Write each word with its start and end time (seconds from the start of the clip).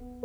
Hola, 0.00 0.22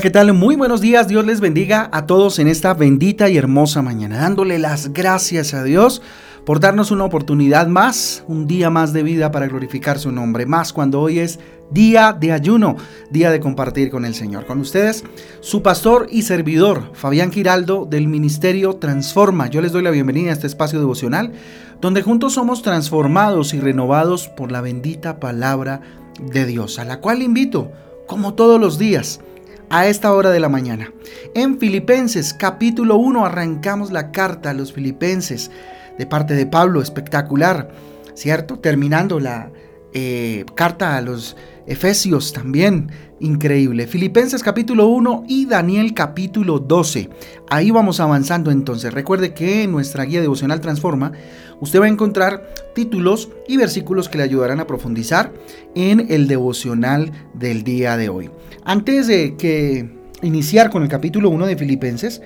¿qué 0.00 0.10
tal? 0.10 0.32
Muy 0.32 0.56
buenos 0.56 0.80
días. 0.80 1.06
Dios 1.06 1.26
les 1.26 1.40
bendiga 1.40 1.90
a 1.92 2.06
todos 2.06 2.38
en 2.38 2.48
esta 2.48 2.72
bendita 2.72 3.28
y 3.28 3.36
hermosa 3.36 3.82
mañana, 3.82 4.16
dándole 4.16 4.58
las 4.58 4.94
gracias 4.94 5.52
a 5.52 5.64
Dios 5.64 6.00
por 6.46 6.60
darnos 6.60 6.92
una 6.92 7.04
oportunidad 7.04 7.66
más, 7.66 8.22
un 8.28 8.46
día 8.46 8.70
más 8.70 8.92
de 8.92 9.02
vida 9.02 9.32
para 9.32 9.48
glorificar 9.48 9.98
su 9.98 10.12
nombre, 10.12 10.46
más 10.46 10.72
cuando 10.72 11.00
hoy 11.00 11.18
es 11.18 11.40
día 11.72 12.12
de 12.12 12.30
ayuno, 12.30 12.76
día 13.10 13.32
de 13.32 13.40
compartir 13.40 13.90
con 13.90 14.04
el 14.04 14.14
Señor. 14.14 14.46
Con 14.46 14.60
ustedes, 14.60 15.02
su 15.40 15.62
pastor 15.62 16.06
y 16.08 16.22
servidor, 16.22 16.92
Fabián 16.94 17.32
Giraldo, 17.32 17.84
del 17.84 18.06
Ministerio 18.06 18.76
Transforma. 18.76 19.50
Yo 19.50 19.60
les 19.60 19.72
doy 19.72 19.82
la 19.82 19.90
bienvenida 19.90 20.30
a 20.30 20.34
este 20.34 20.46
espacio 20.46 20.78
devocional, 20.78 21.32
donde 21.80 22.02
juntos 22.02 22.34
somos 22.34 22.62
transformados 22.62 23.52
y 23.52 23.58
renovados 23.58 24.28
por 24.28 24.52
la 24.52 24.60
bendita 24.60 25.18
palabra 25.18 25.80
de 26.20 26.46
Dios, 26.46 26.78
a 26.78 26.84
la 26.84 27.00
cual 27.00 27.22
invito, 27.22 27.72
como 28.06 28.34
todos 28.34 28.60
los 28.60 28.78
días, 28.78 29.20
a 29.68 29.88
esta 29.88 30.12
hora 30.12 30.30
de 30.30 30.38
la 30.38 30.48
mañana. 30.48 30.92
En 31.34 31.58
Filipenses 31.58 32.32
capítulo 32.32 32.98
1 32.98 33.26
arrancamos 33.26 33.90
la 33.90 34.12
carta 34.12 34.50
a 34.50 34.54
los 34.54 34.72
filipenses 34.72 35.50
de 35.98 36.06
parte 36.06 36.34
de 36.34 36.46
Pablo, 36.46 36.82
espectacular, 36.82 37.70
¿cierto? 38.14 38.58
Terminando 38.58 39.20
la 39.20 39.50
eh, 39.92 40.44
carta 40.54 40.96
a 40.96 41.00
los 41.00 41.36
Efesios 41.66 42.32
también, 42.32 42.90
increíble. 43.18 43.86
Filipenses 43.86 44.42
capítulo 44.42 44.88
1 44.88 45.24
y 45.26 45.46
Daniel 45.46 45.94
capítulo 45.94 46.58
12. 46.58 47.08
Ahí 47.48 47.70
vamos 47.70 47.98
avanzando 47.98 48.50
entonces. 48.50 48.92
Recuerde 48.92 49.32
que 49.32 49.62
en 49.62 49.72
nuestra 49.72 50.04
guía 50.04 50.20
devocional 50.20 50.60
Transforma, 50.60 51.12
usted 51.60 51.80
va 51.80 51.86
a 51.86 51.88
encontrar 51.88 52.46
títulos 52.74 53.30
y 53.48 53.56
versículos 53.56 54.08
que 54.08 54.18
le 54.18 54.24
ayudarán 54.24 54.60
a 54.60 54.66
profundizar 54.66 55.32
en 55.74 56.12
el 56.12 56.28
devocional 56.28 57.10
del 57.34 57.64
día 57.64 57.96
de 57.96 58.10
hoy. 58.10 58.30
Antes 58.64 59.06
de 59.06 59.36
que 59.36 59.90
iniciar 60.22 60.70
con 60.70 60.82
el 60.82 60.88
capítulo 60.88 61.30
1 61.30 61.46
de 61.46 61.56
Filipenses, 61.56 62.20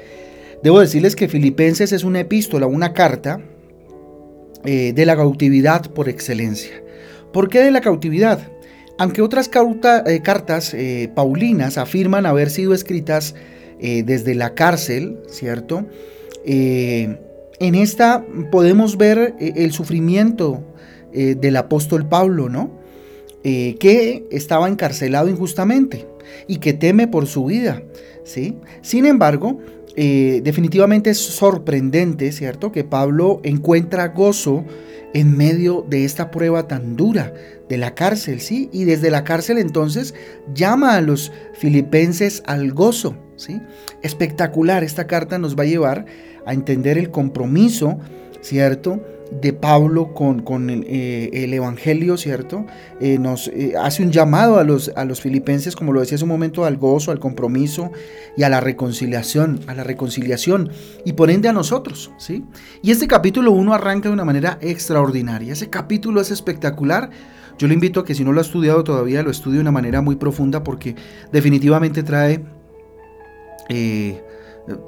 debo 0.62 0.80
decirles 0.80 1.14
que 1.14 1.28
Filipenses 1.28 1.92
es 1.92 2.04
una 2.04 2.20
epístola, 2.20 2.66
una 2.66 2.92
carta 2.92 3.40
eh, 4.64 4.92
de 4.92 5.06
la 5.06 5.16
cautividad 5.16 5.90
por 5.90 6.08
excelencia. 6.08 6.82
¿Por 7.32 7.48
qué 7.48 7.60
de 7.60 7.70
la 7.70 7.80
cautividad? 7.80 8.40
Aunque 8.98 9.22
otras 9.22 9.48
eh, 9.48 10.20
cartas 10.22 10.74
eh, 10.74 11.10
paulinas 11.14 11.78
afirman 11.78 12.26
haber 12.26 12.50
sido 12.50 12.74
escritas 12.74 13.34
desde 13.80 14.34
la 14.34 14.52
cárcel, 14.52 15.20
¿cierto? 15.30 15.86
en 16.44 17.74
esta 17.74 18.26
podemos 18.52 18.98
ver 18.98 19.34
el 19.40 19.72
sufrimiento 19.72 20.62
del 21.14 21.56
apóstol 21.56 22.06
Pablo, 22.06 22.50
¿no? 22.50 22.78
que 23.42 24.26
estaba 24.30 24.68
encarcelado 24.68 25.30
injustamente 25.30 26.06
y 26.46 26.58
que 26.58 26.74
teme 26.74 27.08
por 27.08 27.26
su 27.26 27.46
vida, 27.46 27.82
¿sí? 28.22 28.58
Sin 28.82 29.06
embargo, 29.06 29.60
definitivamente 29.94 31.10
es 31.10 31.18
sorprendente, 31.18 32.32
¿cierto? 32.32 32.72
Que 32.72 32.84
Pablo 32.84 33.40
encuentra 33.44 34.08
gozo 34.08 34.64
en 35.14 35.36
medio 35.36 35.84
de 35.88 36.04
esta 36.04 36.30
prueba 36.30 36.68
tan 36.68 36.96
dura 36.96 37.34
de 37.68 37.76
la 37.76 37.94
cárcel, 37.94 38.40
¿sí? 38.40 38.68
Y 38.72 38.84
desde 38.84 39.10
la 39.10 39.24
cárcel 39.24 39.58
entonces 39.58 40.14
llama 40.54 40.94
a 40.94 41.00
los 41.00 41.32
filipenses 41.54 42.42
al 42.46 42.72
gozo, 42.72 43.16
¿sí? 43.36 43.60
Espectacular, 44.02 44.84
esta 44.84 45.06
carta 45.06 45.38
nos 45.38 45.56
va 45.58 45.64
a 45.64 45.66
llevar 45.66 46.06
a 46.46 46.52
entender 46.52 46.98
el 46.98 47.10
compromiso, 47.10 47.98
¿cierto? 48.40 49.02
De 49.30 49.52
Pablo 49.52 50.12
con, 50.12 50.42
con 50.42 50.68
eh, 50.70 51.30
el 51.32 51.54
Evangelio, 51.54 52.16
¿cierto? 52.16 52.66
Eh, 53.00 53.18
nos 53.18 53.48
eh, 53.48 53.74
hace 53.80 54.02
un 54.02 54.10
llamado 54.10 54.58
a 54.58 54.64
los, 54.64 54.90
a 54.96 55.04
los 55.04 55.20
filipenses, 55.20 55.76
como 55.76 55.92
lo 55.92 56.00
decía 56.00 56.16
hace 56.16 56.24
un 56.24 56.30
momento, 56.30 56.64
al 56.64 56.76
gozo, 56.76 57.12
al 57.12 57.20
compromiso 57.20 57.92
y 58.36 58.42
a 58.42 58.48
la 58.48 58.60
reconciliación, 58.60 59.60
a 59.66 59.74
la 59.74 59.84
reconciliación, 59.84 60.70
y 61.04 61.12
por 61.12 61.30
ende 61.30 61.48
a 61.48 61.52
nosotros, 61.52 62.10
¿sí? 62.18 62.44
Y 62.82 62.90
este 62.90 63.06
capítulo 63.06 63.52
1 63.52 63.72
arranca 63.72 64.08
de 64.08 64.12
una 64.12 64.24
manera 64.24 64.58
extraordinaria. 64.60 65.52
Ese 65.52 65.70
capítulo 65.70 66.20
es 66.20 66.30
espectacular. 66.30 67.10
Yo 67.58 67.68
le 67.68 67.74
invito 67.74 68.00
a 68.00 68.04
que 68.04 68.14
si 68.14 68.24
no 68.24 68.32
lo 68.32 68.40
ha 68.40 68.42
estudiado 68.42 68.82
todavía, 68.84 69.22
lo 69.22 69.30
estudie 69.30 69.56
de 69.56 69.62
una 69.62 69.70
manera 69.70 70.00
muy 70.00 70.16
profunda 70.16 70.64
porque 70.64 70.96
definitivamente 71.30 72.02
trae 72.02 72.42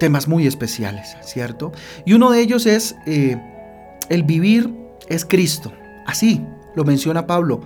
temas 0.00 0.26
muy 0.26 0.46
especiales, 0.46 1.16
¿cierto? 1.22 1.70
Y 2.04 2.14
uno 2.14 2.32
de 2.32 2.40
ellos 2.40 2.66
es 2.66 2.96
el 4.12 4.24
vivir 4.24 4.70
es 5.08 5.24
Cristo. 5.24 5.72
Así 6.06 6.44
lo 6.74 6.84
menciona 6.84 7.26
Pablo. 7.26 7.62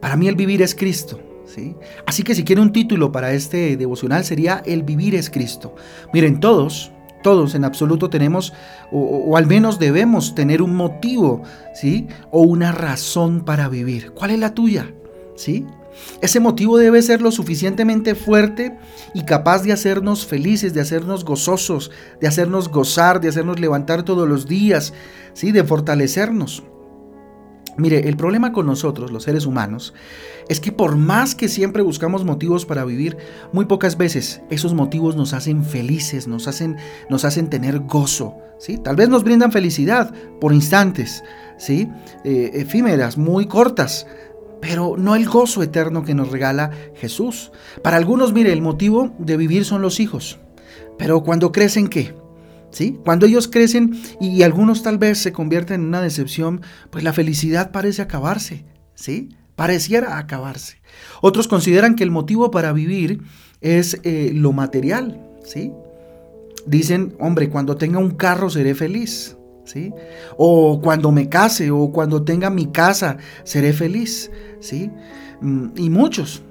Para 0.00 0.16
mí 0.16 0.28
el 0.28 0.34
vivir 0.34 0.62
es 0.62 0.74
Cristo. 0.74 1.20
¿sí? 1.44 1.76
Así 2.06 2.22
que 2.22 2.34
si 2.34 2.42
quiere 2.42 2.62
un 2.62 2.72
título 2.72 3.12
para 3.12 3.32
este 3.32 3.76
devocional 3.76 4.24
sería 4.24 4.62
El 4.64 4.82
vivir 4.82 5.14
es 5.14 5.28
Cristo. 5.28 5.74
Miren, 6.14 6.40
todos, 6.40 6.90
todos 7.22 7.54
en 7.54 7.64
absoluto 7.66 8.08
tenemos, 8.08 8.54
o, 8.90 9.36
al 9.36 9.46
menos 9.46 9.78
debemos 9.78 10.34
tener 10.34 10.62
un 10.62 10.74
motivo, 10.74 11.42
¿sí? 11.74 12.08
O 12.30 12.42
una 12.42 12.72
razón 12.72 13.44
para 13.44 13.68
vivir. 13.68 14.12
¿Cuál 14.12 14.30
es 14.30 14.38
la 14.38 14.54
tuya? 14.54 14.94
¿Sí? 15.36 15.66
Ese 16.22 16.40
motivo 16.40 16.76
debe 16.76 17.02
ser 17.02 17.22
lo 17.22 17.32
suficientemente 17.32 18.14
fuerte 18.14 18.76
y 19.14 19.24
capaz 19.24 19.62
de 19.62 19.72
hacernos 19.72 20.26
felices, 20.26 20.74
de 20.74 20.80
hacernos 20.80 21.24
gozosos, 21.24 21.90
de 22.20 22.28
hacernos 22.28 22.68
gozar, 22.68 23.20
de 23.20 23.28
hacernos 23.28 23.58
levantar 23.58 24.02
todos 24.02 24.28
los 24.28 24.46
días, 24.46 24.92
¿sí? 25.32 25.52
de 25.52 25.64
fortalecernos. 25.64 26.62
Mire, 27.76 28.08
el 28.08 28.16
problema 28.16 28.52
con 28.52 28.66
nosotros, 28.66 29.10
los 29.10 29.22
seres 29.22 29.46
humanos, 29.46 29.94
es 30.48 30.60
que 30.60 30.72
por 30.72 30.96
más 30.96 31.34
que 31.34 31.48
siempre 31.48 31.82
buscamos 31.82 32.24
motivos 32.24 32.66
para 32.66 32.84
vivir, 32.84 33.16
muy 33.52 33.64
pocas 33.64 33.96
veces 33.96 34.42
esos 34.50 34.74
motivos 34.74 35.16
nos 35.16 35.32
hacen 35.32 35.64
felices, 35.64 36.26
nos 36.26 36.48
hacen, 36.48 36.76
nos 37.08 37.24
hacen 37.24 37.48
tener 37.48 37.78
gozo. 37.80 38.36
¿sí? 38.58 38.76
Tal 38.76 38.96
vez 38.96 39.08
nos 39.08 39.24
brindan 39.24 39.52
felicidad 39.52 40.12
por 40.40 40.52
instantes, 40.52 41.22
¿sí? 41.56 41.88
Eh, 42.24 42.50
efímeras, 42.54 43.16
muy 43.16 43.46
cortas, 43.46 44.06
pero 44.60 44.96
no 44.98 45.16
el 45.16 45.26
gozo 45.26 45.62
eterno 45.62 46.04
que 46.04 46.14
nos 46.14 46.30
regala 46.30 46.70
Jesús. 46.96 47.50
Para 47.82 47.96
algunos, 47.96 48.32
mire, 48.32 48.52
el 48.52 48.62
motivo 48.62 49.14
de 49.18 49.36
vivir 49.36 49.64
son 49.64 49.82
los 49.82 50.00
hijos. 50.00 50.38
Pero 50.98 51.22
cuando 51.22 51.50
crecen, 51.50 51.88
¿qué? 51.88 52.14
¿Sí? 52.70 52.98
Cuando 53.04 53.26
ellos 53.26 53.48
crecen 53.48 54.00
y 54.20 54.42
algunos 54.42 54.82
tal 54.82 54.98
vez 54.98 55.18
se 55.18 55.32
convierten 55.32 55.80
en 55.80 55.86
una 55.88 56.02
decepción, 56.02 56.60
pues 56.90 57.02
la 57.02 57.12
felicidad 57.12 57.72
parece 57.72 58.02
acabarse, 58.02 58.64
¿sí? 58.94 59.30
Pareciera 59.56 60.18
acabarse. 60.18 60.80
Otros 61.20 61.48
consideran 61.48 61.96
que 61.96 62.04
el 62.04 62.12
motivo 62.12 62.50
para 62.50 62.72
vivir 62.72 63.22
es 63.60 63.98
eh, 64.04 64.30
lo 64.34 64.52
material, 64.52 65.20
¿sí? 65.44 65.72
Dicen, 66.66 67.16
hombre, 67.18 67.48
cuando 67.48 67.76
tenga 67.76 67.98
un 67.98 68.10
carro 68.10 68.50
seré 68.50 68.74
feliz, 68.74 69.36
¿sí? 69.64 69.92
O 70.36 70.80
cuando 70.82 71.12
me 71.12 71.28
case 71.28 71.70
o 71.70 71.90
cuando 71.90 72.22
tenga 72.22 72.50
mi 72.50 72.66
casa 72.66 73.18
seré 73.44 73.72
feliz, 73.72 74.30
¿sí? 74.60 74.90
Mm, 75.40 75.68
y 75.76 75.90
muchos 75.90 76.42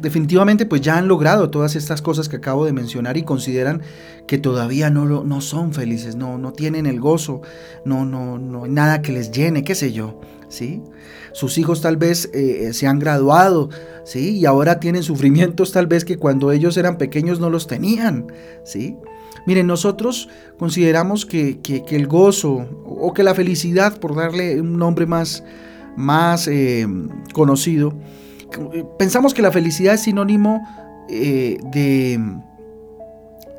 definitivamente 0.00 0.66
pues 0.66 0.82
ya 0.82 0.98
han 0.98 1.08
logrado 1.08 1.50
todas 1.50 1.74
estas 1.76 2.02
cosas 2.02 2.28
que 2.28 2.36
acabo 2.36 2.64
de 2.64 2.72
mencionar 2.72 3.16
y 3.16 3.22
consideran 3.22 3.82
que 4.26 4.38
todavía 4.38 4.90
no, 4.90 5.24
no 5.24 5.40
son 5.40 5.72
felices, 5.72 6.16
no, 6.16 6.38
no 6.38 6.52
tienen 6.52 6.86
el 6.86 7.00
gozo, 7.00 7.42
no, 7.84 8.04
no, 8.04 8.38
no 8.38 8.64
hay 8.64 8.70
nada 8.70 9.02
que 9.02 9.12
les 9.12 9.30
llene, 9.30 9.64
qué 9.64 9.74
sé 9.74 9.92
yo, 9.92 10.20
¿sí? 10.48 10.82
Sus 11.32 11.58
hijos 11.58 11.80
tal 11.80 11.96
vez 11.96 12.30
eh, 12.32 12.72
se 12.72 12.86
han 12.86 12.98
graduado, 12.98 13.68
¿sí? 14.04 14.38
Y 14.38 14.46
ahora 14.46 14.80
tienen 14.80 15.02
sufrimientos 15.02 15.72
tal 15.72 15.86
vez 15.86 16.04
que 16.04 16.18
cuando 16.18 16.52
ellos 16.52 16.76
eran 16.76 16.98
pequeños 16.98 17.40
no 17.40 17.50
los 17.50 17.66
tenían, 17.66 18.26
¿sí? 18.64 18.96
Miren, 19.46 19.68
nosotros 19.68 20.28
consideramos 20.58 21.24
que, 21.24 21.60
el 21.90 22.06
gozo 22.06 22.68
o 22.84 23.14
que 23.14 23.22
la 23.22 23.34
felicidad, 23.34 23.98
por 24.00 24.16
darle 24.16 24.60
un 24.60 24.76
nombre 24.76 25.06
más, 25.06 25.44
más 25.96 26.48
eh, 26.48 26.86
conocido, 27.32 27.94
pensamos 28.98 29.34
que 29.34 29.42
la 29.42 29.52
felicidad 29.52 29.94
es 29.94 30.02
sinónimo 30.02 30.60
eh, 31.08 31.58
de 31.72 32.20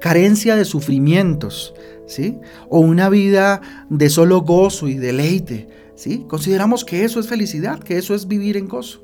carencia 0.02 0.56
de 0.56 0.66
sufrimientos, 0.66 1.74
¿sí? 2.06 2.38
O 2.70 2.80
una 2.80 3.10
vida 3.10 3.62
de 3.90 4.10
solo 4.10 4.42
gozo 4.42 4.88
y 4.88 4.96
deleite, 4.96 5.68
¿sí? 5.96 6.26
Consideramos 6.28 6.84
que 6.84 7.06
eso 7.06 7.20
es 7.20 7.28
felicidad, 7.28 7.80
que 7.80 7.98
eso 7.98 8.14
es 8.14 8.28
vivir 8.28 8.58
en 8.58 8.68
gozo. 8.68 9.04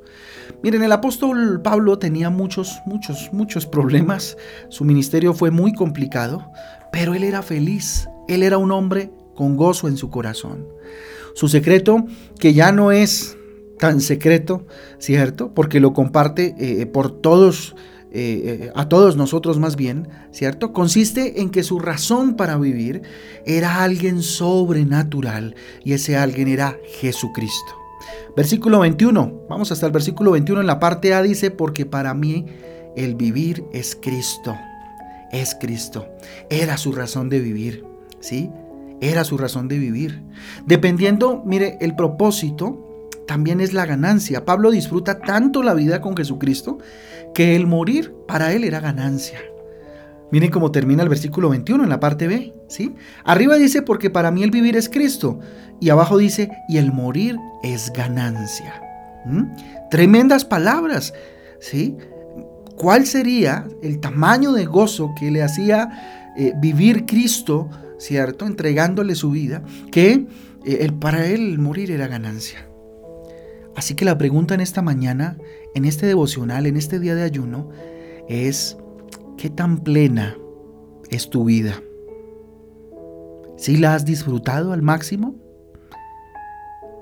Miren, 0.61 0.83
el 0.83 0.91
apóstol 0.91 1.61
Pablo 1.61 1.99
tenía 1.99 2.29
muchos, 2.29 2.79
muchos, 2.85 3.29
muchos 3.33 3.65
problemas. 3.65 4.37
Su 4.69 4.85
ministerio 4.85 5.33
fue 5.33 5.51
muy 5.51 5.73
complicado, 5.73 6.51
pero 6.91 7.13
él 7.13 7.23
era 7.23 7.41
feliz. 7.41 8.07
Él 8.27 8.43
era 8.43 8.57
un 8.57 8.71
hombre 8.71 9.11
con 9.35 9.57
gozo 9.57 9.87
en 9.87 9.97
su 9.97 10.09
corazón. 10.09 10.67
Su 11.35 11.47
secreto, 11.47 12.05
que 12.39 12.53
ya 12.53 12.71
no 12.71 12.91
es 12.91 13.37
tan 13.79 13.99
secreto, 13.99 14.67
¿cierto? 14.99 15.53
Porque 15.53 15.79
lo 15.79 15.93
comparte 15.93 16.55
eh, 16.57 16.85
por 16.85 17.11
todos 17.21 17.75
eh, 18.15 18.71
a 18.75 18.87
todos 18.89 19.17
nosotros 19.17 19.57
más 19.57 19.75
bien, 19.75 20.07
¿cierto? 20.31 20.71
Consiste 20.71 21.41
en 21.41 21.49
que 21.49 21.63
su 21.63 21.79
razón 21.79 22.35
para 22.35 22.57
vivir 22.57 23.01
era 23.43 23.83
alguien 23.83 24.21
sobrenatural 24.21 25.55
y 25.83 25.93
ese 25.93 26.15
alguien 26.15 26.47
era 26.47 26.77
Jesucristo. 26.99 27.82
Versículo 28.35 28.79
21, 28.79 29.45
vamos 29.49 29.71
hasta 29.71 29.85
el 29.85 29.91
versículo 29.91 30.31
21 30.31 30.61
en 30.61 30.67
la 30.67 30.79
parte 30.79 31.13
A 31.13 31.21
dice, 31.21 31.51
porque 31.51 31.85
para 31.85 32.13
mí 32.13 32.45
el 32.95 33.15
vivir 33.15 33.63
es 33.73 33.97
Cristo, 33.99 34.55
es 35.31 35.55
Cristo, 35.59 36.07
era 36.49 36.77
su 36.77 36.91
razón 36.93 37.29
de 37.29 37.39
vivir, 37.39 37.85
¿sí? 38.19 38.49
Era 39.01 39.23
su 39.23 39.37
razón 39.37 39.67
de 39.67 39.79
vivir. 39.79 40.23
Dependiendo, 40.65 41.43
mire, 41.45 41.77
el 41.81 41.95
propósito 41.95 43.09
también 43.27 43.59
es 43.59 43.73
la 43.73 43.85
ganancia. 43.85 44.45
Pablo 44.45 44.71
disfruta 44.71 45.19
tanto 45.19 45.61
la 45.63 45.73
vida 45.73 46.01
con 46.01 46.15
Jesucristo 46.15 46.77
que 47.33 47.55
el 47.55 47.67
morir 47.67 48.13
para 48.27 48.53
él 48.53 48.63
era 48.63 48.79
ganancia. 48.79 49.39
Miren 50.33 50.49
cómo 50.49 50.71
termina 50.71 51.03
el 51.03 51.09
versículo 51.09 51.49
21 51.49 51.83
en 51.83 51.89
la 51.91 51.99
parte 51.99 52.27
B, 52.27 52.55
¿sí? 52.67 52.95
Arriba 53.23 53.55
dice, 53.55 53.83
porque 53.83 54.09
para 54.09 54.31
mí 54.31 54.41
el 54.41 54.49
vivir 54.49 54.75
es 54.75 54.89
Cristo. 54.89 55.39
Y 55.79 55.91
abajo 55.91 56.17
dice, 56.17 56.49
y 56.67 56.77
el 56.77 56.91
morir 56.91 57.37
es 57.61 57.93
ganancia. 57.93 58.81
Tremendas 59.91 60.43
palabras, 60.43 61.13
¿sí? 61.59 61.97
¿Cuál 62.75 63.05
sería 63.05 63.67
el 63.83 63.99
tamaño 63.99 64.53
de 64.53 64.65
gozo 64.65 65.13
que 65.19 65.29
le 65.29 65.43
hacía 65.43 66.31
eh, 66.35 66.53
vivir 66.59 67.05
Cristo, 67.05 67.69
¿cierto? 67.99 68.47
Entregándole 68.47 69.13
su 69.13 69.29
vida, 69.29 69.61
que 69.91 70.25
eh, 70.65 70.91
para 70.99 71.27
él 71.27 71.41
el 71.41 71.59
morir 71.59 71.91
era 71.91 72.07
ganancia. 72.07 72.67
Así 73.75 73.93
que 73.93 74.03
la 74.03 74.17
pregunta 74.17 74.55
en 74.55 74.61
esta 74.61 74.81
mañana, 74.81 75.37
en 75.75 75.85
este 75.85 76.07
devocional, 76.07 76.65
en 76.65 76.75
este 76.75 76.99
día 76.99 77.13
de 77.13 77.21
ayuno, 77.21 77.69
es, 78.27 78.77
¿qué 79.37 79.49
tan 79.49 79.79
plena 79.79 80.37
es 81.09 81.29
tu 81.29 81.45
vida? 81.45 81.81
¿Sí 83.57 83.77
la 83.77 83.95
has 83.95 84.05
disfrutado 84.05 84.73
al 84.73 84.81
máximo? 84.81 85.35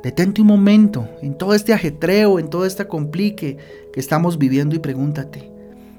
Detente 0.04 0.42
un 0.42 0.48
momento 0.48 1.07
en 1.22 1.38
todo 1.38 1.54
este 1.54 1.74
ajetreo, 1.74 2.39
en 2.39 2.50
todo 2.50 2.66
este 2.66 2.88
complique 2.88 3.57
que 3.94 4.00
estamos 4.00 4.38
viviendo 4.38 4.75
y 4.75 4.80
pregúntate, 4.80 5.51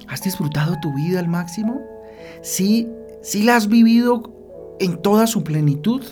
¿has 0.09 0.23
disfrutado 0.23 0.77
tu 0.83 0.93
vida 0.95 1.21
al 1.21 1.29
máximo? 1.29 1.81
¿Sí, 2.43 2.89
sí 3.23 3.45
la 3.45 3.57
has 3.57 3.69
vivido 3.69 4.77
en 4.81 5.01
toda 5.01 5.27
su 5.27 5.45
plenitud? 5.45 6.03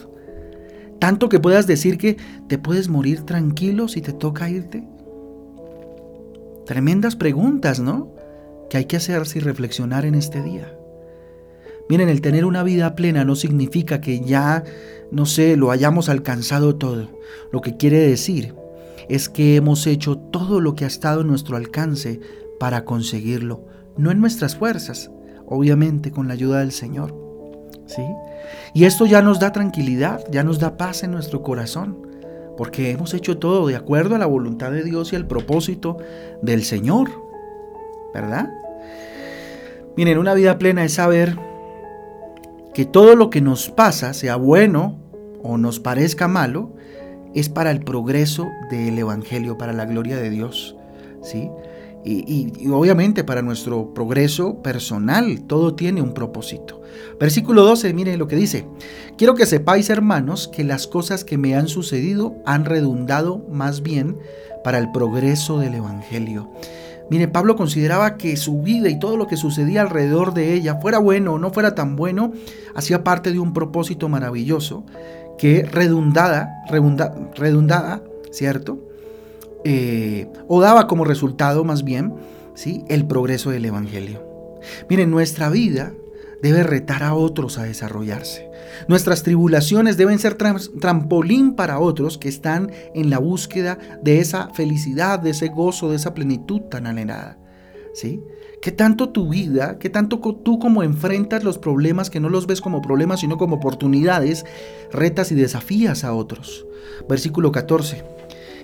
Tanto 1.00 1.28
que 1.28 1.40
puedas 1.40 1.66
decir 1.66 1.99
que 1.99 2.16
te 2.46 2.58
puedes 2.58 2.88
morir 2.88 3.23
tranquilo 3.23 3.88
si 3.88 4.00
te 4.02 4.12
toca 4.12 4.49
irte. 4.49 4.87
Tremendas 6.66 7.16
preguntas, 7.16 7.81
¿no? 7.81 8.19
Que 8.70 8.78
hay 8.78 8.84
que 8.87 8.96
hacerse 8.96 9.38
y 9.38 9.43
reflexionar 9.43 10.06
en 10.06 10.14
este 10.14 10.43
día. 10.43 10.75
Miren, 11.90 12.08
el 12.08 12.20
tener 12.20 12.44
una 12.44 12.62
vida 12.62 12.94
plena 12.94 13.25
no 13.25 13.34
significa 13.34 14.00
que 14.00 14.20
ya, 14.20 14.62
no 15.11 15.26
sé, 15.26 15.56
lo 15.56 15.72
hayamos 15.72 16.08
alcanzado 16.08 16.76
todo. 16.76 17.08
Lo 17.50 17.61
que 17.61 17.76
quiere 17.76 17.99
decir 17.99 18.55
es 19.08 19.28
que 19.28 19.56
hemos 19.56 19.88
hecho 19.88 20.17
todo 20.17 20.61
lo 20.61 20.76
que 20.76 20.84
ha 20.84 20.87
estado 20.87 21.22
en 21.22 21.26
nuestro 21.26 21.56
alcance 21.56 22.20
para 22.61 22.84
conseguirlo, 22.84 23.64
no 23.96 24.12
en 24.12 24.20
nuestras 24.20 24.55
fuerzas, 24.55 25.11
obviamente 25.46 26.12
con 26.12 26.28
la 26.28 26.34
ayuda 26.34 26.61
del 26.61 26.70
Señor. 26.70 27.12
¿Sí? 27.87 28.02
Y 28.73 28.84
esto 28.84 29.05
ya 29.05 29.20
nos 29.20 29.40
da 29.40 29.50
tranquilidad, 29.50 30.25
ya 30.31 30.44
nos 30.44 30.61
da 30.61 30.76
paz 30.76 31.02
en 31.02 31.11
nuestro 31.11 31.43
corazón, 31.43 32.06
porque 32.56 32.93
hemos 32.93 33.14
hecho 33.14 33.38
todo 33.38 33.66
de 33.66 33.75
acuerdo 33.75 34.14
a 34.14 34.19
la 34.19 34.26
voluntad 34.26 34.70
de 34.70 34.84
Dios 34.84 35.12
y 35.12 35.16
al 35.16 35.26
propósito 35.26 35.96
del 36.40 36.62
Señor, 36.62 37.11
¿verdad? 38.14 38.49
Miren, 39.96 40.19
una 40.19 40.34
vida 40.34 40.58
plena 40.58 40.84
es 40.84 40.94
saber 40.94 41.37
que 42.75 42.84
todo 42.84 43.16
lo 43.16 43.31
que 43.31 43.40
nos 43.40 43.70
pasa, 43.70 44.14
sea 44.14 44.37
bueno 44.37 44.98
o 45.42 45.58
nos 45.58 45.81
parezca 45.81 46.28
malo, 46.28 46.72
es 47.34 47.48
para 47.48 47.70
el 47.70 47.81
progreso 47.81 48.48
del 48.70 48.98
Evangelio, 48.98 49.58
para 49.58 49.72
la 49.72 49.84
gloria 49.84 50.16
de 50.16 50.31
Dios, 50.31 50.76
¿sí? 51.22 51.48
Y, 52.02 52.69
obviamente 52.70 53.25
para 53.25 53.42
nuestro 53.42 53.92
progreso 53.92 54.62
personal, 54.62 55.42
todo 55.42 55.75
tiene 55.75 56.00
un 56.00 56.14
propósito. 56.14 56.81
Versículo 57.19 57.62
12, 57.64 57.92
miren 57.92 58.19
lo 58.19 58.26
que 58.26 58.37
dice. 58.37 58.66
Quiero 59.19 59.34
que 59.34 59.44
sepáis, 59.44 59.90
hermanos, 59.90 60.48
que 60.48 60.64
las 60.64 60.87
cosas 60.87 61.25
que 61.25 61.37
me 61.37 61.54
han 61.54 61.69
sucedido 61.69 62.37
han 62.46 62.64
redundado 62.64 63.44
más 63.50 63.82
bien 63.82 64.16
para 64.64 64.78
el 64.78 64.90
progreso 64.92 65.58
del 65.58 65.75
Evangelio. 65.75 66.50
Mire, 67.11 67.27
Pablo 67.27 67.57
consideraba 67.57 68.17
que 68.17 68.37
su 68.37 68.62
vida 68.62 68.89
y 68.89 68.99
todo 68.99 69.17
lo 69.17 69.27
que 69.27 69.37
sucedía 69.37 69.83
alrededor 69.83 70.33
de 70.33 70.55
ella, 70.55 70.77
fuera 70.77 70.99
bueno 70.99 71.35
o 71.35 71.39
no 71.39 71.51
fuera 71.51 71.75
tan 71.75 71.97
bueno, 71.97 72.33
hacía 72.75 73.03
parte 73.03 73.33
de 73.33 73.41
un 73.41 73.53
propósito 73.53 74.09
maravilloso 74.09 74.85
que 75.37 75.65
redundada, 75.65 76.62
redundada, 77.35 78.03
¿cierto? 78.31 78.79
Eh, 79.65 80.29
o 80.49 80.61
daba 80.61 80.87
como 80.87 81.05
resultado 81.05 81.65
más 81.65 81.83
bien 81.85 82.15
¿sí? 82.55 82.85
el 82.89 83.07
progreso 83.07 83.51
del 83.51 83.65
Evangelio. 83.65 84.23
Miren, 84.89 85.11
nuestra 85.11 85.51
vida 85.51 85.93
debe 86.42 86.62
retar 86.62 87.02
a 87.02 87.14
otros 87.14 87.58
a 87.58 87.64
desarrollarse. 87.64 88.50
Nuestras 88.88 89.22
tribulaciones 89.22 89.96
deben 89.96 90.19
ser 90.19 90.34
trampolín 90.34 91.54
para 91.54 91.78
otros 91.78 92.19
que 92.19 92.28
están 92.28 92.70
en 92.94 93.10
la 93.10 93.19
búsqueda 93.19 93.78
de 94.02 94.20
esa 94.20 94.48
felicidad, 94.50 95.19
de 95.19 95.31
ese 95.31 95.48
gozo, 95.48 95.90
de 95.90 95.96
esa 95.96 96.14
plenitud 96.14 96.62
tan 96.62 96.87
anhelada. 96.87 97.38
¿Sí? 97.94 98.22
¿Qué 98.62 98.70
tanto 98.70 99.08
tu 99.08 99.31
vida, 99.31 99.78
qué 99.78 99.88
tanto 99.88 100.19
tú 100.19 100.58
como 100.58 100.82
enfrentas 100.82 101.42
los 101.42 101.58
problemas 101.58 102.10
que 102.10 102.20
no 102.20 102.28
los 102.28 102.46
ves 102.46 102.60
como 102.60 102.82
problemas, 102.82 103.20
sino 103.20 103.38
como 103.38 103.56
oportunidades, 103.56 104.44
retas 104.92 105.32
y 105.32 105.34
desafías 105.34 106.04
a 106.04 106.12
otros? 106.12 106.66
Versículo 107.08 107.52
14 107.52 108.04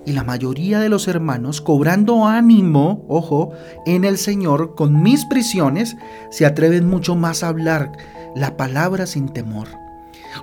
y 0.07 0.13
la 0.13 0.23
mayoría 0.23 0.79
de 0.79 0.89
los 0.89 1.09
hermanos, 1.09 1.61
cobrando 1.61 2.27
ánimo, 2.27 3.05
ojo, 3.09 3.51
en 3.85 4.05
el 4.05 4.19
Señor 4.19 4.77
con 4.77 5.03
mis 5.03 5.25
prisiones, 5.25 5.97
se 6.31 6.47
atreven 6.47 6.89
mucho 6.89 7.17
más 7.17 7.43
a 7.43 7.49
hablar 7.49 7.91
la 8.37 8.57
palabra 8.57 9.07
sin 9.07 9.29
temor. 9.29 9.67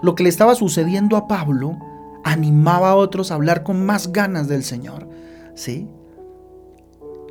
Lo 0.01 0.15
que 0.15 0.23
le 0.23 0.29
estaba 0.29 0.55
sucediendo 0.55 1.15
a 1.15 1.27
Pablo 1.29 1.77
animaba 2.25 2.89
a 2.89 2.95
otros 2.95 3.31
a 3.31 3.35
hablar 3.35 3.63
con 3.63 3.85
más 3.85 4.11
ganas 4.11 4.49
del 4.49 4.63
Señor. 4.63 5.07
¿Sí? 5.55 5.87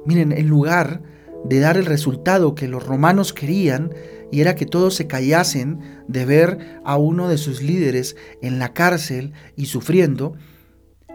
Miren, 0.06 0.32
en 0.32 0.48
lugar 0.48 1.02
de 1.44 1.60
dar 1.60 1.76
el 1.76 1.84
resultado 1.84 2.54
que 2.54 2.66
los 2.66 2.86
romanos 2.86 3.34
querían, 3.34 3.92
y 4.30 4.40
era 4.40 4.54
que 4.54 4.64
todos 4.64 4.94
se 4.94 5.06
callasen 5.06 5.80
de 6.08 6.24
ver 6.24 6.80
a 6.84 6.96
uno 6.96 7.28
de 7.28 7.36
sus 7.36 7.60
líderes 7.60 8.16
en 8.40 8.58
la 8.58 8.72
cárcel 8.72 9.34
y 9.54 9.66
sufriendo, 9.66 10.34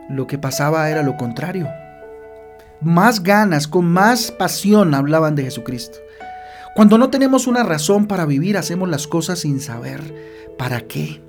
lo 0.09 0.27
que 0.27 0.37
pasaba 0.37 0.89
era 0.89 1.03
lo 1.03 1.17
contrario. 1.17 1.67
Más 2.81 3.23
ganas, 3.23 3.67
con 3.67 3.85
más 3.85 4.31
pasión 4.31 4.93
hablaban 4.93 5.35
de 5.35 5.43
Jesucristo. 5.43 5.97
Cuando 6.75 6.97
no 6.97 7.09
tenemos 7.09 7.47
una 7.47 7.63
razón 7.63 8.05
para 8.05 8.25
vivir, 8.25 8.55
hacemos 8.55 8.87
las 8.87 9.07
cosas 9.07 9.39
sin 9.39 9.59
saber 9.59 10.53
para 10.57 10.81
qué. 10.81 11.23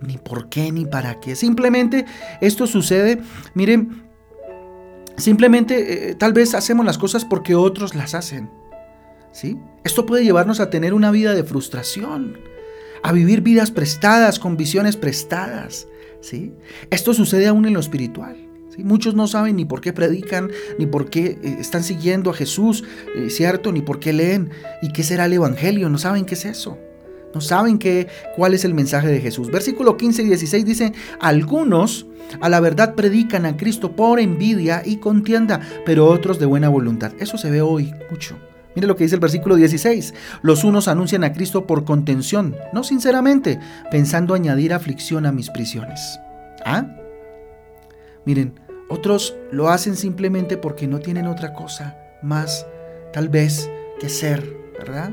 Ni 0.00 0.18
por 0.18 0.48
qué, 0.48 0.70
ni 0.70 0.84
para 0.84 1.18
qué. 1.18 1.34
Simplemente 1.34 2.04
esto 2.40 2.66
sucede, 2.66 3.20
miren, 3.54 4.04
simplemente 5.16 6.10
eh, 6.10 6.14
tal 6.14 6.32
vez 6.32 6.54
hacemos 6.54 6.86
las 6.86 6.98
cosas 6.98 7.24
porque 7.24 7.54
otros 7.54 7.94
las 7.94 8.14
hacen. 8.14 8.50
¿Sí? 9.32 9.58
Esto 9.82 10.06
puede 10.06 10.22
llevarnos 10.22 10.60
a 10.60 10.70
tener 10.70 10.94
una 10.94 11.10
vida 11.10 11.34
de 11.34 11.42
frustración, 11.42 12.38
a 13.02 13.10
vivir 13.10 13.40
vidas 13.40 13.72
prestadas, 13.72 14.38
con 14.38 14.56
visiones 14.56 14.96
prestadas, 14.96 15.88
esto 16.90 17.14
sucede 17.14 17.46
aún 17.46 17.66
en 17.66 17.74
lo 17.74 17.80
espiritual. 17.80 18.36
Muchos 18.78 19.14
no 19.14 19.28
saben 19.28 19.56
ni 19.56 19.64
por 19.64 19.80
qué 19.80 19.92
predican, 19.92 20.50
ni 20.78 20.86
por 20.86 21.08
qué 21.08 21.38
eh, 21.42 21.56
están 21.60 21.84
siguiendo 21.84 22.30
a 22.30 22.34
Jesús, 22.34 22.82
eh, 23.14 23.30
¿cierto? 23.30 23.70
Ni 23.70 23.82
por 23.82 24.00
qué 24.00 24.12
leen 24.12 24.50
y 24.82 24.92
qué 24.92 25.04
será 25.04 25.26
el 25.26 25.34
Evangelio. 25.34 25.88
No 25.88 25.98
saben 25.98 26.24
qué 26.24 26.34
es 26.34 26.44
eso. 26.44 26.76
No 27.34 27.40
saben 27.40 27.78
qué, 27.78 28.08
cuál 28.36 28.54
es 28.54 28.64
el 28.64 28.74
mensaje 28.74 29.08
de 29.08 29.20
Jesús. 29.20 29.50
Versículo 29.50 29.96
15 29.96 30.22
y 30.22 30.26
16 30.26 30.64
dice, 30.64 30.92
algunos 31.20 32.06
a 32.40 32.48
la 32.48 32.60
verdad 32.60 32.94
predican 32.94 33.44
a 33.44 33.56
Cristo 33.56 33.96
por 33.96 34.20
envidia 34.20 34.82
y 34.84 34.96
contienda, 34.96 35.60
pero 35.84 36.06
otros 36.06 36.38
de 36.38 36.46
buena 36.46 36.68
voluntad. 36.68 37.12
Eso 37.18 37.36
se 37.36 37.50
ve 37.50 37.60
hoy 37.60 37.92
mucho. 38.10 38.36
Mire 38.74 38.88
lo 38.88 38.96
que 38.96 39.04
dice 39.04 39.14
el 39.14 39.20
versículo 39.20 39.56
16. 39.56 40.14
Los 40.42 40.64
unos 40.64 40.88
anuncian 40.88 41.24
a 41.24 41.32
Cristo 41.32 41.66
por 41.66 41.84
contención, 41.84 42.56
no 42.72 42.84
sinceramente, 42.84 43.60
pensando 43.90 44.34
añadir 44.34 44.72
aflicción 44.72 45.26
a 45.26 45.32
mis 45.32 45.50
prisiones. 45.50 46.18
¿Ah? 46.64 46.86
Miren, 48.24 48.58
otros 48.88 49.36
lo 49.50 49.68
hacen 49.68 49.96
simplemente 49.96 50.56
porque 50.56 50.86
no 50.86 51.00
tienen 51.00 51.26
otra 51.26 51.52
cosa 51.52 51.96
más, 52.22 52.66
tal 53.12 53.28
vez, 53.28 53.70
que 54.00 54.08
ser, 54.08 54.56
¿verdad? 54.78 55.12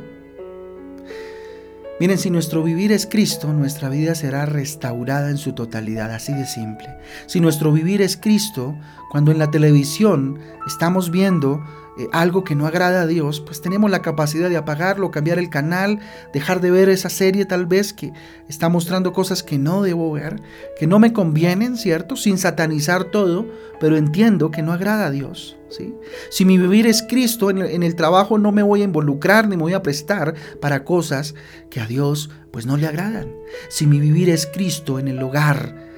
Miren, 2.00 2.18
si 2.18 2.32
nuestro 2.32 2.64
vivir 2.64 2.92
es 2.92 3.06
Cristo, 3.06 3.54
nuestra 3.54 3.88
vida 3.88 4.16
será 4.16 4.48
restaurada 4.48 5.30
en 5.30 5.38
su 5.38 5.54
totalidad, 5.54 6.12
así 6.12 6.34
de 6.34 6.48
simple. 6.48 6.90
Si 7.28 7.40
nuestro 7.40 7.72
vivir 7.72 8.02
es 8.02 8.18
Cristo, 8.18 8.76
cuando 9.12 9.32
en 9.32 9.38
la 9.38 9.52
televisión 9.52 10.40
estamos 10.66 11.12
viendo 11.12 11.64
eh, 12.02 12.10
algo 12.12 12.44
que 12.44 12.56
no 12.56 12.66
agrada 12.66 13.02
a 13.02 13.08
Dios, 13.08 13.42
pues 13.42 13.62
tenemos 13.62 13.92
la 13.92 14.02
capacidad 14.02 14.50
de 14.50 14.58
apagarlo, 14.58 15.12
cambiar 15.12 15.40
el 15.40 15.50
canal, 15.50 16.00
dejar 16.34 16.62
de 16.62 16.72
ver 16.72 16.90
esa 16.90 17.10
serie 17.10 17.46
tal 17.46 17.66
vez 17.66 17.94
que 17.94 18.12
está 18.48 18.70
mostrando 18.70 19.14
cosas 19.14 19.44
que 19.44 19.58
no 19.58 19.82
debo 19.82 20.12
ver, 20.12 20.42
que 20.80 20.88
no 20.88 21.00
me 21.00 21.14
convienen, 21.14 21.78
¿cierto? 21.78 22.16
Sin 22.16 22.38
satanizar 22.38 23.06
todo, 23.06 23.46
pero 23.80 23.98
entiendo 23.98 24.52
que 24.52 24.62
no 24.62 24.74
agrada 24.74 25.08
a 25.08 25.12
Dios. 25.12 25.58
¿sí? 25.70 25.94
Si 26.30 26.46
mi 26.46 26.58
vivir 26.58 26.88
es 26.88 27.04
Cristo, 27.04 27.50
en 27.50 27.60
el, 27.60 27.72
en 27.72 27.84
el 27.84 27.96
trabajo 27.96 28.38
no 28.38 28.52
me 28.52 28.64
voy 28.64 28.82
a 28.82 28.86
involucrar 28.86 29.48
ni 29.48 29.56
me 29.56 29.64
voy 29.64 29.74
a 29.74 29.84
prestar 29.84 30.34
para 30.60 30.84
cosas 30.84 31.36
que 31.70 31.80
a 31.80 31.88
Dios 31.88 32.30
pues 32.52 32.66
no 32.66 32.78
le 32.78 32.88
agradan. 32.88 33.32
Si 33.70 33.86
mi 33.86 34.00
vivir 34.00 34.30
es 34.30 34.48
Cristo 34.48 35.00
en 35.00 35.08
el 35.08 35.22
hogar, 35.22 35.91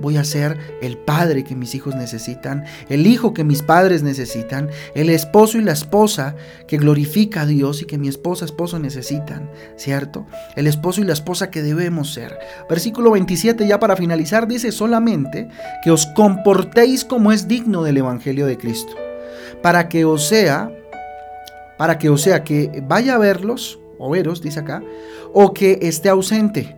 Voy 0.00 0.16
a 0.16 0.24
ser 0.24 0.58
el 0.80 0.96
padre 0.96 1.44
que 1.44 1.54
mis 1.54 1.74
hijos 1.74 1.94
necesitan, 1.94 2.64
el 2.88 3.06
hijo 3.06 3.34
que 3.34 3.44
mis 3.44 3.62
padres 3.62 4.02
necesitan, 4.02 4.70
el 4.94 5.10
esposo 5.10 5.58
y 5.58 5.62
la 5.62 5.72
esposa 5.72 6.36
que 6.66 6.78
glorifica 6.78 7.42
a 7.42 7.46
Dios 7.46 7.82
y 7.82 7.84
que 7.84 7.98
mi 7.98 8.08
esposa, 8.08 8.44
esposo 8.44 8.78
necesitan, 8.78 9.50
¿cierto? 9.76 10.26
El 10.56 10.66
esposo 10.66 11.00
y 11.00 11.04
la 11.04 11.12
esposa 11.12 11.50
que 11.50 11.62
debemos 11.62 12.12
ser. 12.12 12.38
Versículo 12.68 13.10
27 13.10 13.66
ya 13.66 13.78
para 13.78 13.96
finalizar 13.96 14.48
dice 14.48 14.72
solamente 14.72 15.48
que 15.84 15.90
os 15.90 16.06
comportéis 16.06 17.04
como 17.04 17.30
es 17.30 17.46
digno 17.46 17.82
del 17.82 17.98
evangelio 17.98 18.46
de 18.46 18.56
Cristo, 18.56 18.94
para 19.62 19.88
que 19.88 20.04
os 20.04 20.26
sea 20.26 20.72
para 21.76 21.96
que 21.98 22.08
o 22.10 22.16
sea 22.16 22.42
que 22.42 22.82
vaya 22.86 23.14
a 23.14 23.18
verlos 23.18 23.78
o 23.98 24.10
veros, 24.10 24.42
dice 24.42 24.60
acá, 24.60 24.82
o 25.32 25.52
que 25.52 25.78
esté 25.82 26.08
ausente 26.08 26.77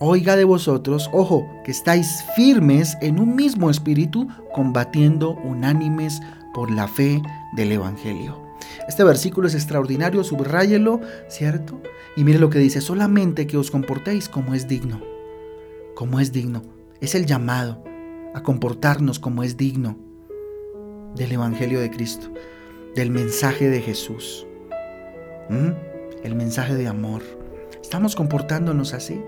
oiga 0.00 0.34
de 0.34 0.44
vosotros, 0.44 1.08
ojo, 1.12 1.48
que 1.62 1.70
estáis 1.70 2.24
firmes 2.34 2.96
en 3.00 3.20
un 3.20 3.36
mismo 3.36 3.70
espíritu, 3.70 4.26
combatiendo 4.52 5.36
unánimes 5.44 6.20
por 6.54 6.70
la 6.70 6.88
fe 6.88 7.22
del 7.54 7.70
Evangelio. 7.70 8.40
Este 8.88 9.04
versículo 9.04 9.46
es 9.46 9.54
extraordinario, 9.54 10.24
subráyelo, 10.24 11.00
¿cierto? 11.28 11.80
Y 12.16 12.24
mire 12.24 12.38
lo 12.38 12.50
que 12.50 12.58
dice, 12.58 12.80
solamente 12.80 13.46
que 13.46 13.56
os 13.56 13.70
comportéis 13.70 14.28
como 14.28 14.54
es 14.54 14.66
digno, 14.66 15.00
como 15.94 16.18
es 16.18 16.32
digno. 16.32 16.62
Es 17.00 17.14
el 17.14 17.26
llamado 17.26 17.84
a 18.34 18.42
comportarnos 18.42 19.18
como 19.18 19.42
es 19.42 19.56
digno 19.56 19.96
del 21.14 21.32
Evangelio 21.32 21.80
de 21.80 21.90
Cristo, 21.90 22.28
del 22.94 23.10
mensaje 23.10 23.68
de 23.68 23.80
Jesús, 23.80 24.46
el 26.22 26.34
mensaje 26.34 26.74
de 26.74 26.88
amor. 26.88 27.39
¿Estamos 27.90 28.14
comportándonos 28.14 28.94
así? 28.94 29.20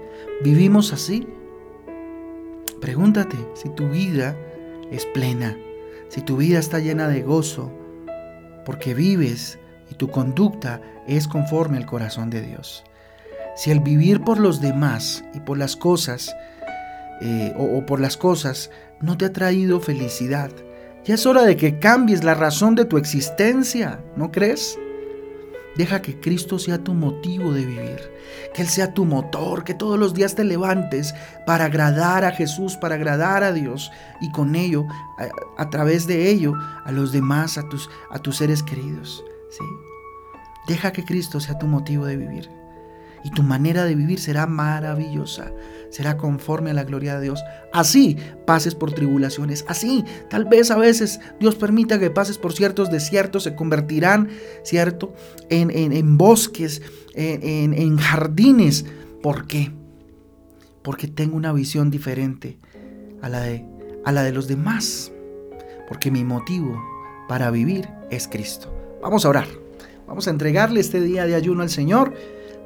¿Vivimos 0.45 0.93
así? 0.93 1.27
Pregúntate 2.81 3.37
si 3.55 3.69
tu 3.71 3.89
vida 3.89 4.37
es 4.93 5.05
plena, 5.05 5.59
si 6.09 6.21
tu 6.21 6.37
vida 6.37 6.61
está 6.61 6.79
llena 6.79 7.09
de 7.09 7.23
gozo, 7.23 7.73
porque 8.65 8.95
vives 8.95 9.59
y 9.91 9.97
tu 9.97 10.13
conducta 10.13 10.81
es 11.09 11.27
conforme 11.27 11.77
al 11.77 11.87
corazón 11.87 12.31
de 12.31 12.41
Dios. 12.41 12.85
Si 13.57 13.73
el 13.73 13.81
vivir 13.81 14.21
por 14.21 14.39
los 14.39 14.61
demás 14.61 15.25
y 15.35 15.41
por 15.41 15.59
las 15.59 15.75
cosas, 15.75 16.33
eh, 17.21 17.53
o, 17.57 17.65
o 17.65 17.85
por 17.85 17.99
las 17.99 18.17
cosas, 18.17 18.71
no 19.01 19.19
te 19.19 19.25
ha 19.25 19.33
traído 19.33 19.81
felicidad, 19.81 20.53
ya 21.05 21.17
es 21.17 21.27
hora 21.27 21.43
de 21.43 21.57
que 21.57 21.81
cambies 21.81 22.23
la 22.23 22.35
razón 22.35 22.77
de 22.77 22.85
tu 22.85 22.97
existencia, 22.97 23.99
¿no 24.15 24.31
crees? 24.31 24.79
Deja 25.77 26.03
que 26.03 26.21
Cristo 26.21 26.59
sea 26.59 26.85
tu 26.85 26.95
motivo 26.95 27.53
de 27.53 27.65
vivir, 27.65 27.99
que 28.55 28.63
Él 28.63 28.69
sea 28.69 28.93
tu 28.93 29.05
motor, 29.05 29.65
que 29.65 29.75
todos 29.75 29.99
los 29.99 30.15
días 30.15 30.35
te 30.35 30.45
levantes 30.45 31.15
para 31.47 31.65
agradar 31.67 32.25
a 32.25 32.33
Jesús, 32.33 32.77
para 32.77 32.97
agradar 32.97 33.43
a 33.43 33.53
Dios 33.53 33.91
y 34.21 34.31
con 34.33 34.55
ello, 34.55 34.87
a, 35.57 35.71
través 35.71 36.07
de 36.07 36.31
ello, 36.31 36.55
a 36.85 36.93
los 36.93 37.13
demás, 37.13 37.57
a 37.57 37.69
tus, 37.69 37.89
a 38.11 38.19
tus 38.19 38.37
seres 38.37 38.63
queridos. 38.63 39.25
¿sí? 39.51 39.65
Deja 40.69 40.93
que 40.93 41.05
Cristo 41.05 41.41
sea 41.41 41.59
tu 41.59 41.67
motivo 41.67 42.05
de 42.05 42.17
vivir 42.17 42.62
y 43.25 43.31
tu 43.31 43.43
manera 43.43 43.85
de 43.85 43.95
vivir 43.95 44.19
será 44.19 44.47
maravillosa, 44.47 45.53
será 45.91 46.17
conforme 46.17 46.71
a 46.71 46.75
la 46.75 46.85
gloria 46.85 47.17
de 47.17 47.23
Dios. 47.23 47.43
Así 47.73 48.17
pases 48.47 48.75
por 48.75 48.93
tribulaciones, 48.93 49.65
así 49.69 50.05
tal 50.29 50.45
vez 50.45 50.71
a 50.71 50.77
veces 50.77 51.21
Dios 51.39 51.55
permita 51.55 51.99
que 51.99 52.11
pases 52.11 52.39
por 52.39 52.53
ciertos 52.53 52.91
desiertos, 52.91 53.45
se 53.45 53.55
convertirán, 53.55 54.29
¿cierto?, 54.65 55.15
en, 55.51 55.71
en, 55.71 56.19
bosques, 56.19 56.83
en, 57.15 57.75
en 57.75 57.97
jardines. 57.99 58.85
¿Por 59.23 59.47
qué? 59.47 59.71
Porque 60.83 61.07
tengo 61.07 61.37
una 61.37 61.53
visión 61.53 61.91
diferente 61.91 62.59
a 63.21 63.29
la 63.29 63.41
de, 63.41 63.65
a 64.05 64.13
la 64.13 64.23
de 64.23 64.33
los 64.33 64.49
demás. 64.49 65.13
Porque 65.89 66.11
mi 66.11 66.25
motivo 66.25 66.83
para 67.29 67.51
vivir 67.51 67.89
es 68.11 68.27
Cristo. 68.27 68.75
Vamos 69.03 69.25
a 69.25 69.29
orar. 69.29 69.47
Vamos 70.07 70.27
a 70.27 70.31
entregarle 70.31 70.81
este 70.81 71.01
día 71.01 71.27
de 71.27 71.35
ayuno 71.35 71.63
al 71.63 71.71
Señor 71.71 72.15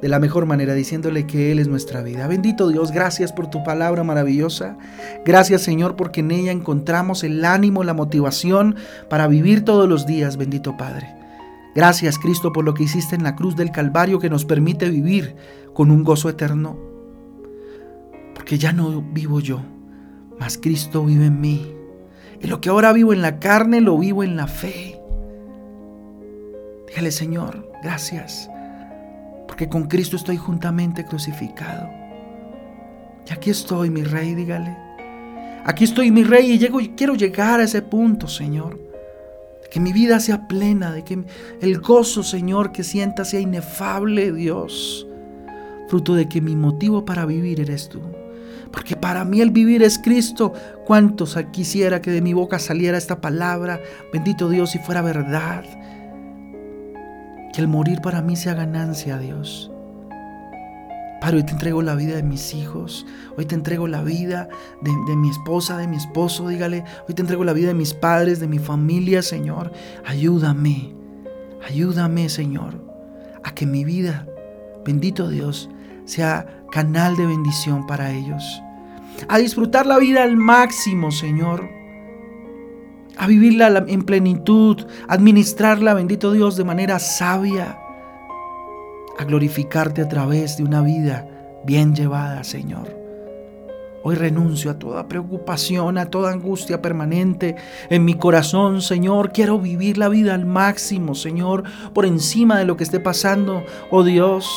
de 0.01 0.09
la 0.09 0.19
mejor 0.19 0.45
manera, 0.45 0.73
diciéndole 0.73 1.25
que 1.25 1.51
Él 1.51 1.59
es 1.59 1.67
nuestra 1.67 2.01
vida. 2.03 2.27
Bendito 2.27 2.69
Dios, 2.69 2.91
gracias 2.91 3.33
por 3.33 3.49
tu 3.49 3.63
palabra 3.63 4.03
maravillosa. 4.03 4.77
Gracias 5.25 5.63
Señor 5.63 5.95
porque 5.95 6.19
en 6.19 6.31
ella 6.31 6.51
encontramos 6.51 7.23
el 7.23 7.43
ánimo, 7.43 7.83
la 7.83 7.93
motivación 7.93 8.75
para 9.09 9.27
vivir 9.27 9.65
todos 9.65 9.89
los 9.89 10.05
días, 10.05 10.37
bendito 10.37 10.77
Padre. 10.77 11.15
Gracias 11.75 12.19
Cristo 12.19 12.53
por 12.53 12.65
lo 12.65 12.73
que 12.73 12.83
hiciste 12.83 13.15
en 13.15 13.23
la 13.23 13.35
cruz 13.35 13.55
del 13.55 13.71
Calvario 13.71 14.19
que 14.19 14.29
nos 14.29 14.45
permite 14.45 14.89
vivir 14.89 15.35
con 15.73 15.89
un 15.89 16.03
gozo 16.03 16.29
eterno. 16.29 16.77
Porque 18.35 18.59
ya 18.59 18.71
no 18.73 19.01
vivo 19.01 19.39
yo, 19.39 19.61
mas 20.39 20.59
Cristo 20.59 21.03
vive 21.05 21.25
en 21.25 21.41
mí. 21.41 21.73
Y 22.39 22.45
lo 22.45 22.61
que 22.61 22.69
ahora 22.69 22.93
vivo 22.93 23.13
en 23.13 23.23
la 23.23 23.39
carne 23.39 23.81
lo 23.81 23.97
vivo 23.97 24.23
en 24.23 24.37
la 24.37 24.45
fe. 24.45 25.01
Dígale 26.87 27.11
Señor, 27.11 27.71
gracias 27.81 28.47
porque 29.57 29.69
con 29.69 29.87
Cristo 29.87 30.17
estoy 30.17 30.37
juntamente 30.37 31.03
crucificado. 31.03 31.89
Y 33.27 33.33
aquí 33.33 33.49
estoy, 33.49 33.89
mi 33.89 34.03
rey, 34.03 34.35
dígale. 34.35 34.77
Aquí 35.65 35.83
estoy, 35.83 36.11
mi 36.11 36.23
rey, 36.23 36.51
y 36.51 36.59
llego, 36.59 36.77
quiero 36.95 37.15
llegar 37.15 37.59
a 37.59 37.63
ese 37.63 37.81
punto, 37.81 38.27
Señor. 38.27 38.79
Que 39.71 39.79
mi 39.79 39.93
vida 39.93 40.19
sea 40.19 40.47
plena, 40.47 40.91
de 40.91 41.03
que 41.03 41.23
el 41.59 41.79
gozo, 41.79 42.21
Señor, 42.21 42.71
que 42.71 42.83
sienta 42.83 43.25
sea 43.25 43.39
inefable, 43.39 44.31
Dios. 44.31 45.07
Fruto 45.87 46.13
de 46.13 46.29
que 46.29 46.39
mi 46.39 46.55
motivo 46.55 47.03
para 47.03 47.25
vivir 47.25 47.59
eres 47.59 47.89
tú. 47.89 48.01
Porque 48.71 48.95
para 48.95 49.25
mí 49.25 49.41
el 49.41 49.49
vivir 49.49 49.81
es 49.81 49.97
Cristo. 49.97 50.53
¿Cuántos 50.85 51.35
quisiera 51.51 51.99
que 51.99 52.11
de 52.11 52.21
mi 52.21 52.33
boca 52.33 52.59
saliera 52.59 52.99
esta 52.99 53.21
palabra? 53.21 53.81
Bendito 54.13 54.49
Dios, 54.49 54.69
si 54.69 54.77
fuera 54.77 55.01
verdad 55.01 55.65
que 57.57 57.63
el 57.63 57.67
morir 57.67 58.01
para 58.01 58.21
mí 58.21 58.35
sea 58.35 58.53
ganancia, 58.53 59.17
Dios. 59.17 59.71
Padre, 61.19 61.37
hoy 61.37 61.43
te 61.43 61.53
entrego 61.53 61.81
la 61.81 61.95
vida 61.95 62.15
de 62.15 62.21
mis 62.21 62.53
hijos, 62.53 63.03
hoy 63.35 63.47
te 63.47 63.55
entrego 63.55 63.87
la 63.87 64.03
vida 64.03 64.47
de, 64.83 64.91
de, 65.07 65.15
mi 65.15 65.31
esposa, 65.31 65.75
de 65.75 65.87
mi 65.87 65.97
esposo, 65.97 66.49
dígale, 66.49 66.83
hoy 67.09 67.15
te 67.15 67.23
entrego 67.23 67.43
la 67.43 67.53
vida 67.53 67.69
de 67.69 67.73
mis 67.73 67.95
padres, 67.95 68.39
de 68.39 68.47
mi 68.47 68.59
familia, 68.59 69.23
Señor. 69.23 69.71
Ayúdame, 70.05 70.93
ayúdame, 71.67 72.29
Señor, 72.29 72.79
a 73.43 73.55
que 73.55 73.65
mi 73.65 73.83
vida, 73.83 74.27
bendito 74.85 75.27
Dios, 75.27 75.67
sea 76.05 76.61
canal 76.71 77.15
de 77.15 77.25
bendición 77.25 77.87
para 77.87 78.11
ellos. 78.11 78.61
A 79.29 79.39
disfrutar 79.39 79.87
la 79.87 79.97
vida 79.97 80.21
al 80.21 80.37
máximo, 80.37 81.09
Señor 81.09 81.76
a 83.17 83.27
vivirla 83.27 83.85
en 83.87 84.03
plenitud, 84.03 84.85
administrarla, 85.07 85.93
bendito 85.93 86.31
Dios, 86.31 86.55
de 86.55 86.63
manera 86.63 86.99
sabia, 86.99 87.79
a 89.17 89.23
glorificarte 89.23 90.01
a 90.01 90.07
través 90.07 90.57
de 90.57 90.63
una 90.63 90.81
vida 90.81 91.27
bien 91.65 91.95
llevada, 91.95 92.43
Señor. 92.43 92.95
Hoy 94.03 94.15
renuncio 94.15 94.71
a 94.71 94.79
toda 94.79 95.07
preocupación, 95.07 95.97
a 95.97 96.05
toda 96.05 96.31
angustia 96.31 96.81
permanente 96.81 97.55
en 97.89 98.05
mi 98.05 98.13
corazón, 98.13 98.81
Señor. 98.81 99.31
Quiero 99.33 99.59
vivir 99.59 99.97
la 99.97 100.07
vida 100.07 100.33
al 100.33 100.45
máximo, 100.45 101.15
Señor, 101.15 101.63
por 101.93 102.05
encima 102.05 102.57
de 102.57 102.65
lo 102.65 102.77
que 102.77 102.83
esté 102.83 102.99
pasando, 102.99 103.63
oh 103.89 104.03
Dios. 104.03 104.49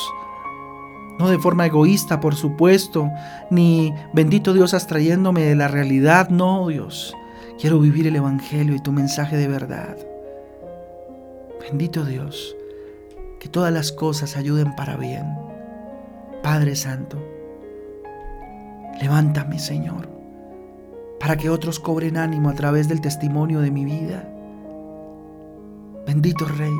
No 1.18 1.28
de 1.28 1.38
forma 1.38 1.66
egoísta, 1.66 2.20
por 2.20 2.34
supuesto, 2.34 3.10
ni 3.50 3.92
bendito 4.12 4.52
Dios 4.52 4.72
abstrayéndome 4.72 5.42
de 5.42 5.56
la 5.56 5.68
realidad, 5.68 6.28
no, 6.28 6.68
Dios 6.68 7.14
Quiero 7.60 7.78
vivir 7.78 8.06
el 8.06 8.16
Evangelio 8.16 8.74
y 8.74 8.80
tu 8.80 8.90
mensaje 8.90 9.36
de 9.36 9.46
verdad. 9.46 9.98
Bendito 11.60 12.06
Dios, 12.06 12.56
que 13.38 13.50
todas 13.50 13.70
las 13.70 13.92
cosas 13.92 14.38
ayuden 14.38 14.74
para 14.76 14.96
bien. 14.96 15.26
Padre 16.42 16.74
Santo, 16.74 17.18
levántame, 18.98 19.58
Señor, 19.58 20.08
para 21.20 21.36
que 21.36 21.50
otros 21.50 21.78
cobren 21.78 22.16
ánimo 22.16 22.48
a 22.48 22.54
través 22.54 22.88
del 22.88 23.02
testimonio 23.02 23.60
de 23.60 23.70
mi 23.70 23.84
vida. 23.84 24.26
Bendito 26.06 26.46
Rey, 26.46 26.72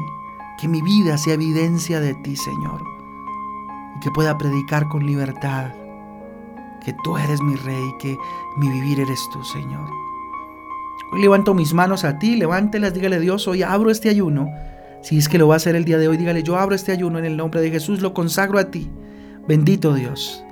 que 0.59 0.67
mi 0.67 0.81
vida 0.81 1.19
sea 1.19 1.35
evidencia 1.35 2.01
de 2.01 2.15
ti, 2.25 2.37
Señor, 2.37 2.81
y 3.97 4.01
que 4.01 4.11
pueda 4.13 4.39
predicar 4.39 4.89
con 4.89 5.07
libertad 5.07 5.73
que 6.83 6.95
tú 7.05 7.19
eres 7.19 7.43
mi 7.43 7.57
Rey, 7.57 7.95
que 7.99 8.17
mi 8.57 8.71
vivir 8.71 9.01
eres 9.01 9.21
tú, 9.31 9.45
Señor. 9.45 10.10
Hoy 11.13 11.23
levanto 11.23 11.55
mis 11.55 11.73
manos 11.75 12.05
a 12.05 12.19
ti, 12.19 12.37
levántelas, 12.37 12.95
dígale 12.95 13.19
Dios, 13.21 13.49
hoy 13.49 13.63
abro 13.63 13.91
este 13.91 14.09
ayuno 14.09 14.53
Si 15.03 15.19
es 15.19 15.29
que 15.29 15.39
lo 15.39 15.49
va 15.49 15.55
a 15.55 15.57
hacer 15.57 15.75
el 15.77 15.85
día 15.85 15.99
de 15.99 16.09
hoy, 16.09 16.17
dígale, 16.17 16.43
yo 16.43 16.57
abro 16.57 16.75
este 16.75 16.93
ayuno 16.93 17.19
en 17.19 17.25
el 17.25 17.37
nombre 17.37 17.61
de 17.61 17.71
Jesús, 17.71 18.01
lo 18.01 18.15
consagro 18.15 18.59
a 18.59 18.71
ti. 18.71 18.91
Bendito 19.49 19.95
Dios. 19.95 20.45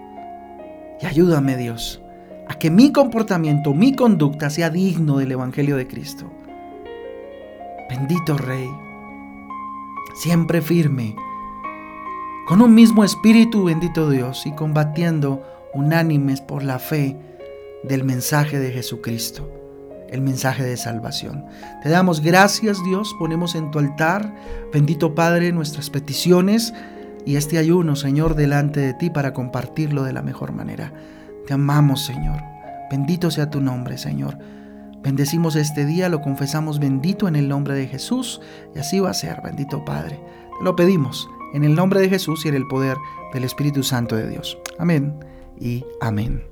Y 1.01 1.07
ayúdame 1.07 1.57
Dios 1.57 2.01
a 2.49 2.55
que 2.55 2.71
mi 2.71 2.93
comportamiento, 2.93 3.75
mi 3.75 3.95
conducta 3.95 4.51
sea 4.51 4.71
digno 4.71 5.19
del 5.19 5.33
Evangelio 5.33 5.77
de 5.77 5.87
Cristo. 5.87 6.31
Bendito 7.91 8.37
Rey, 8.39 8.69
siempre 10.15 10.63
firme, 10.63 11.15
con 12.47 12.63
un 12.63 12.75
mismo 12.75 13.05
espíritu, 13.05 13.65
bendito 13.65 14.09
Dios, 14.09 14.47
y 14.47 14.53
combatiendo 14.53 15.43
unánimes 15.75 16.41
por 16.41 16.63
la 16.63 16.79
fe 16.79 17.17
del 17.85 18.05
mensaje 18.05 18.59
de 18.59 18.73
Jesucristo, 18.73 19.51
el 20.11 20.21
mensaje 20.21 20.65
de 20.65 20.77
salvación. 20.77 21.45
Te 21.83 21.89
damos 21.89 22.21
gracias 22.21 22.83
Dios, 22.85 23.15
ponemos 23.19 23.55
en 23.55 23.71
tu 23.71 23.79
altar, 23.79 24.35
bendito 24.73 25.15
Padre, 25.15 25.53
nuestras 25.53 25.91
peticiones 25.91 26.73
y 27.25 27.37
este 27.37 27.59
ayuno, 27.59 27.97
Señor, 27.97 28.35
delante 28.35 28.81
de 28.81 28.95
ti 28.95 29.11
para 29.11 29.33
compartirlo 29.33 30.05
de 30.05 30.13
la 30.13 30.23
mejor 30.23 30.53
manera. 30.53 30.93
Te 31.47 31.55
amamos, 31.55 32.05
Señor. 32.05 32.43
Bendito 32.91 33.31
sea 33.31 33.51
tu 33.51 33.61
nombre, 33.61 33.99
Señor. 33.99 34.39
Bendecimos 35.03 35.55
este 35.55 35.87
día, 35.87 36.09
lo 36.09 36.21
confesamos 36.21 36.79
bendito 36.79 37.29
en 37.29 37.37
el 37.37 37.49
nombre 37.49 37.75
de 37.75 37.87
Jesús 37.87 38.41
y 38.75 38.79
así 38.79 38.99
va 39.01 39.11
a 39.11 39.15
ser, 39.15 39.41
bendito 39.43 39.85
Padre. 39.85 40.21
Te 40.59 40.65
lo 40.65 40.75
pedimos 40.75 41.29
en 41.55 41.65
el 41.65 41.75
nombre 41.75 42.01
de 42.01 42.09
Jesús 42.09 42.45
y 42.45 42.49
en 42.49 42.55
el 42.55 42.67
poder 42.67 42.97
del 43.33 43.45
Espíritu 43.45 43.83
Santo 43.83 44.17
de 44.17 44.29
Dios. 44.29 44.59
Amén 44.79 45.15
y 45.61 45.85
amén. 46.01 46.43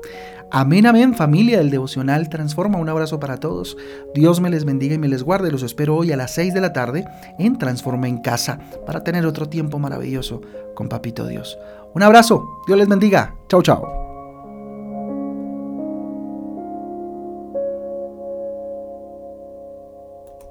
Amén, 0.50 0.86
amén, 0.86 1.14
familia 1.14 1.58
del 1.58 1.70
devocional 1.70 2.28
Transforma. 2.28 2.78
Un 2.78 2.88
abrazo 2.88 3.18
para 3.18 3.38
todos. 3.38 3.76
Dios 4.14 4.40
me 4.40 4.50
les 4.50 4.64
bendiga 4.64 4.94
y 4.94 4.98
me 4.98 5.08
les 5.08 5.22
guarde. 5.22 5.50
Los 5.50 5.62
espero 5.62 5.96
hoy 5.96 6.12
a 6.12 6.16
las 6.16 6.34
6 6.34 6.54
de 6.54 6.60
la 6.60 6.72
tarde 6.72 7.04
en 7.38 7.58
Transforma 7.58 8.08
en 8.08 8.18
Casa 8.18 8.60
para 8.86 9.02
tener 9.02 9.26
otro 9.26 9.48
tiempo 9.48 9.78
maravilloso 9.78 10.40
con 10.74 10.88
Papito 10.88 11.26
Dios. 11.26 11.58
Un 11.94 12.02
abrazo. 12.02 12.44
Dios 12.66 12.78
les 12.78 12.88
bendiga. 12.88 13.34
Chao, 13.48 13.62
chao. 13.62 13.95